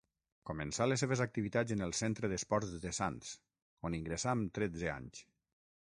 Començà 0.49 0.85
les 0.87 1.03
seves 1.03 1.21
activitats 1.25 1.75
en 1.75 1.85
el 1.89 1.93
Centre 1.99 2.31
d'Esports 2.33 2.73
de 2.87 2.95
Sants, 3.01 3.37
on 3.91 3.99
ingressà 4.01 4.35
amb 4.39 4.53
tretze 4.59 4.95
anys. 5.01 5.27